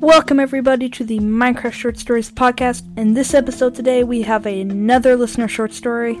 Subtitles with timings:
[0.00, 2.84] Welcome, everybody, to the Minecraft Short Stories podcast.
[2.96, 6.20] In this episode today, we have another listener short story.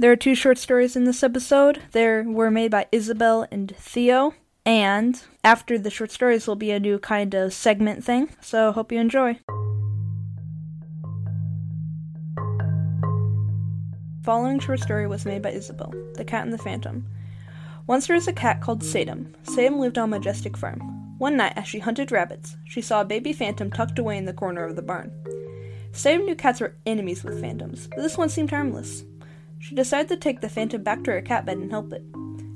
[0.00, 1.82] There are two short stories in this episode.
[1.90, 4.32] They were made by Isabel and Theo.
[4.64, 8.28] And after the short stories will be a new kind of segment thing.
[8.40, 9.40] So hope you enjoy.
[14.22, 17.04] Following short story was made by Isabel, The Cat and the Phantom.
[17.88, 19.34] Once there was a cat called Sadum.
[19.42, 20.78] Sadum lived on majestic farm.
[21.18, 24.32] One night, as she hunted rabbits, she saw a baby phantom tucked away in the
[24.32, 25.10] corner of the barn.
[25.90, 29.02] Sadum knew cats were enemies with phantoms, but this one seemed harmless.
[29.58, 32.04] She decided to take the phantom back to her cat bed and help it.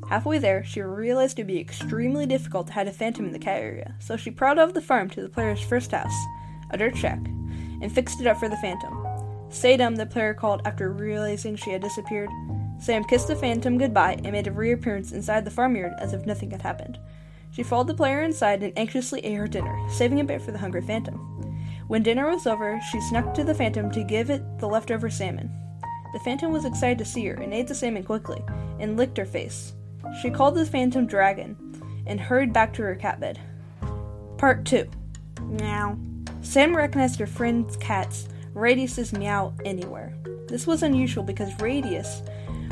[0.08, 3.38] Halfway there, she realized it would be extremely difficult to hide a phantom in the
[3.38, 6.12] cat area, so she prowled off the farm to the player's first house,
[6.70, 7.18] a dirt shack,
[7.80, 8.92] and fixed it up for the phantom.
[9.48, 12.30] Sadum, the player called after realizing she had disappeared.
[12.78, 16.50] Sam kissed the phantom goodbye and made a reappearance inside the farmyard as if nothing
[16.50, 16.98] had happened.
[17.50, 20.58] She followed the player inside and anxiously ate her dinner, saving a bit for the
[20.58, 21.18] hungry phantom.
[21.86, 25.50] When dinner was over, she snuck to the phantom to give it the leftover salmon.
[26.12, 28.42] The phantom was excited to see her and ate the salmon quickly
[28.78, 29.72] and licked her face.
[30.20, 31.56] She called the phantom dragon
[32.06, 33.40] and hurried back to her cat bed.
[34.36, 34.88] Part 2
[35.42, 35.96] Meow.
[36.42, 40.14] Sam recognized her friend's cat's Radius's meow anywhere.
[40.48, 42.22] This was unusual because Radius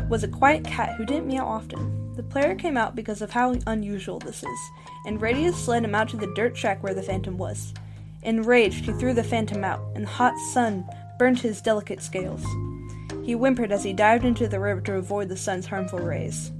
[0.08, 2.14] was a quiet cat who didn't meow often.
[2.16, 4.70] The player came out because of how unusual this is,
[5.06, 7.72] and Radius led him out to the dirt shack where the phantom was.
[8.22, 10.84] Enraged, he threw the phantom out, and the hot sun
[11.18, 12.44] burnt his delicate scales.
[13.22, 16.52] He whimpered as he dived into the river to avoid the sun's harmful rays.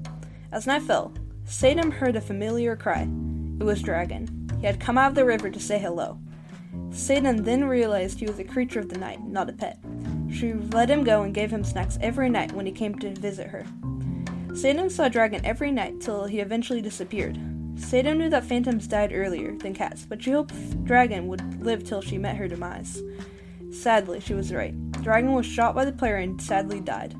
[0.52, 1.12] As night fell,
[1.44, 3.08] Sadum heard a familiar cry.
[3.58, 4.48] It was Dragon.
[4.60, 6.18] He had come out of the river to say hello.
[6.90, 9.78] Sadum then realized he was a creature of the night, not a pet.
[10.32, 13.48] She let him go and gave him snacks every night when he came to visit
[13.48, 13.64] her.
[14.52, 17.36] Sadum saw Dragon every night till he eventually disappeared.
[17.76, 22.02] Sadum knew that phantoms died earlier than cats, but she hoped Dragon would live till
[22.02, 23.02] she met her demise.
[23.72, 24.74] Sadly, she was right.
[25.02, 27.14] Dragon was shot by the player and sadly died.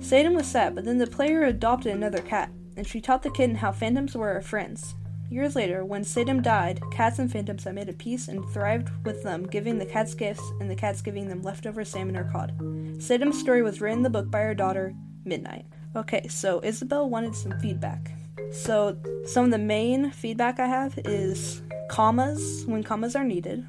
[0.00, 3.56] Sadum was sad, but then the player adopted another cat, and she taught the kitten
[3.56, 4.94] how phantoms were her friends.
[5.30, 9.22] Years later, when Sadum died, cats and phantoms had made a peace and thrived with
[9.22, 12.58] them, giving the cats gifts and the cats giving them leftover salmon or cod.
[12.98, 14.92] Sadum's story was written in the book by her daughter,
[15.24, 15.66] Midnight.
[15.94, 18.10] Okay, so Isabel wanted some feedback.
[18.50, 18.96] So,
[19.26, 23.64] some of the main feedback I have is commas when commas are needed,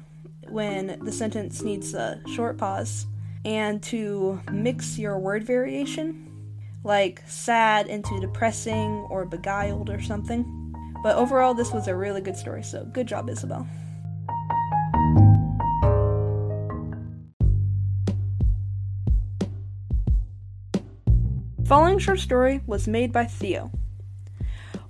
[0.48, 3.06] when the sentence needs a short pause,
[3.44, 6.28] and to mix your word variation,
[6.84, 10.74] like sad into depressing or beguiled or something.
[11.02, 13.66] But overall, this was a really good story, so good job, Isabel.
[21.64, 23.70] Following short story was made by Theo.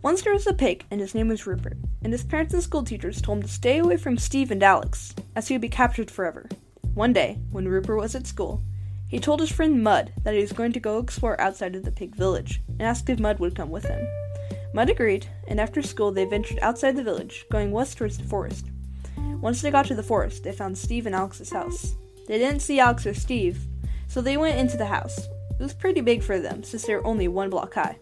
[0.02, 2.82] Once there was a pig, and his name was Rupert, and his parents and school
[2.82, 6.10] teachers told him to stay away from Steve and Alex, as he would be captured
[6.10, 6.48] forever.
[6.94, 8.62] One day, when Rupert was at school,
[9.08, 11.90] he told his friend Mud that he was going to go explore outside of the
[11.90, 14.06] pig village, and asked if Mud would come with him.
[14.74, 18.66] Mud agreed, and after school they ventured outside the village, going west towards the forest.
[19.40, 21.96] Once they got to the forest, they found Steve and Alex's house.
[22.28, 23.66] They didn't see Alex or Steve,
[24.06, 25.18] so they went into the house.
[25.18, 27.96] It was pretty big for them, since they were only one block high,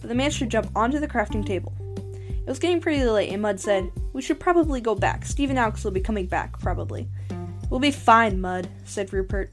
[0.00, 1.74] but they managed to jump onto the crafting table.
[2.16, 5.24] It was getting pretty late, and Mud said, We should probably go back.
[5.24, 7.08] Steve and Alex will be coming back, probably.
[7.70, 9.52] We'll be fine, Mud, said Rupert.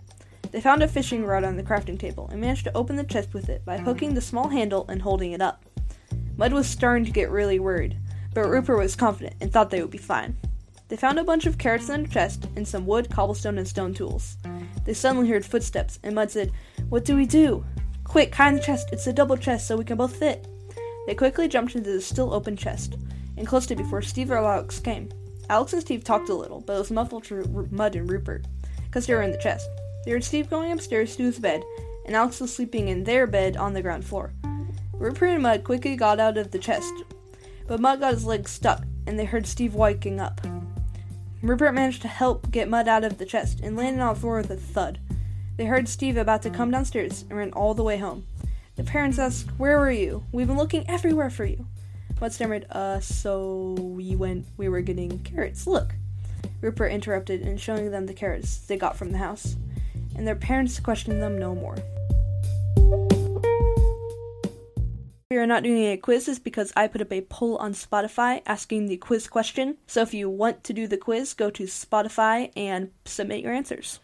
[0.52, 3.34] They found a fishing rod on the crafting table and managed to open the chest
[3.34, 5.66] with it by hooking the small handle and holding it up.
[6.38, 7.98] Mud was starting to get really worried,
[8.34, 10.38] but Rupert was confident and thought they would be fine.
[10.88, 13.94] They found a bunch of carrots in the chest and some wood, cobblestone, and stone
[13.94, 14.38] tools.
[14.86, 16.52] They suddenly heard footsteps, and Mud said,
[16.90, 17.66] What do we do?
[18.04, 18.90] Quick, hide in the chest.
[18.92, 20.48] It's a double chest so we can both fit.
[21.08, 22.98] They quickly jumped into the still open chest
[23.36, 25.10] and closed it before Steve or Alex came.
[25.50, 28.46] Alex and Steve talked a little, but it was muffled to Mud and Rupert,
[28.86, 29.70] because they were in the chest.
[30.04, 31.64] They heard Steve going upstairs to his bed,
[32.06, 34.32] and Alex was sleeping in their bed on the ground floor.
[34.94, 36.94] Rupert and Mud quickly got out of the chest,
[37.68, 40.42] but Mud got his legs stuck, and they heard Steve waking up.
[41.42, 44.38] Rupert managed to help get mud out of the chest and landed on the floor
[44.38, 45.00] with a thud.
[45.58, 48.26] They heard Steve about to come downstairs and ran all the way home.
[48.78, 50.24] The parents asked, Where were you?
[50.32, 51.68] We've been looking everywhere for you.
[52.22, 55.68] Mud stammered, Uh, so we went, we were getting carrots.
[55.68, 55.96] Look.
[56.62, 59.56] Rupert interrupted and showing them the carrots they got from the house.
[60.16, 61.76] And their parents questioned them no more.
[65.32, 68.42] We are not doing a quiz is because I put up a poll on Spotify
[68.46, 69.78] asking the quiz question.
[69.86, 74.00] So if you want to do the quiz, go to Spotify and submit your answers.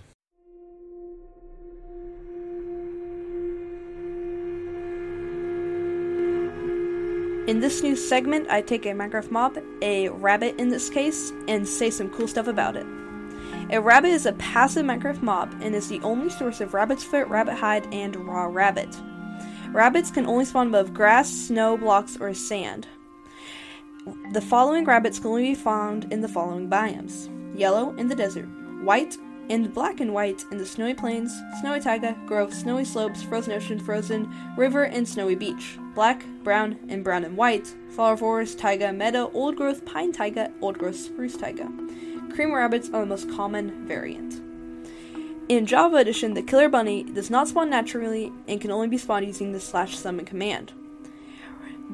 [7.48, 11.68] In this new segment, I take a Minecraft mob, a rabbit in this case, and
[11.68, 12.86] say some cool stuff about it.
[13.72, 17.28] A rabbit is a passive Minecraft mob and is the only source of rabbit's foot,
[17.28, 18.96] rabbit hide, and raw rabbit.
[19.72, 22.88] Rabbits can only spawn above grass, snow, blocks, or sand.
[24.34, 27.28] The following rabbits can only be found in the following biomes
[27.58, 28.48] yellow in the desert,
[28.84, 29.18] white
[29.50, 33.80] and black and white in the snowy plains, snowy taiga, grove, snowy slopes, frozen ocean,
[33.80, 35.78] frozen river, and snowy beach.
[35.94, 40.78] Black, brown, and brown and white, flower forest, taiga, meadow, old growth pine taiga, old
[40.78, 41.70] growth spruce taiga.
[42.34, 44.42] Cream rabbits are the most common variant.
[45.50, 49.26] In Java Edition, the killer bunny does not spawn naturally and can only be spawned
[49.26, 50.72] using the slash summon command.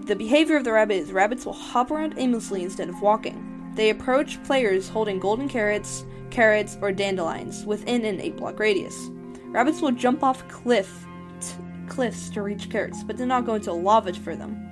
[0.06, 3.72] The behavior of the rabbit is rabbits will hop around aimlessly instead of walking.
[3.74, 9.10] They approach players holding golden carrots, carrots, or dandelions within an 8 block radius.
[9.46, 11.06] Rabbits will jump off cliff
[11.40, 11.56] t-
[11.88, 14.64] cliffs to reach carrots, but do not go into lava for them.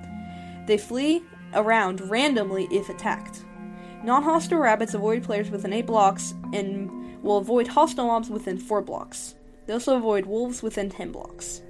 [0.66, 1.22] They flee
[1.54, 3.44] around randomly if attacked.
[4.04, 8.82] Non hostile rabbits avoid players within 8 blocks and will avoid hostile mobs within 4
[8.82, 9.34] blocks.
[9.66, 11.62] They also avoid wolves within 10 blocks.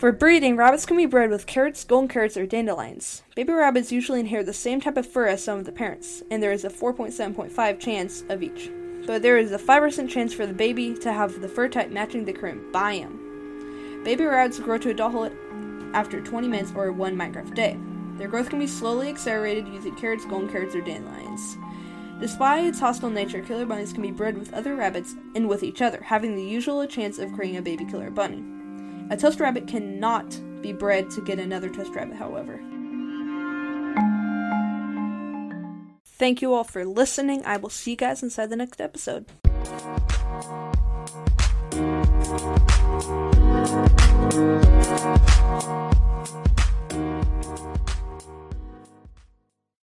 [0.00, 3.22] For breeding, rabbits can be bred with carrots, golden carrots, or dandelions.
[3.36, 6.42] Baby rabbits usually inherit the same type of fur as some of the parents, and
[6.42, 8.70] there is a 4.7.5 chance of each.
[9.06, 12.24] But there is a 5% chance for the baby to have the fur type matching
[12.24, 14.02] the current biome.
[14.02, 15.36] Baby rabbits grow to adulthood
[15.92, 17.76] after 20 minutes or one Minecraft day.
[18.16, 21.58] Their growth can be slowly accelerated using carrots, golden carrots, or dandelions.
[22.20, 25.82] Despite its hostile nature, killer bunnies can be bred with other rabbits and with each
[25.82, 28.59] other, having the usual chance of creating a baby killer bunny.
[29.10, 32.60] A toast rabbit cannot be bred to get another toast rabbit, however.
[36.04, 37.44] Thank you all for listening.
[37.44, 39.26] I will see you guys inside the next episode.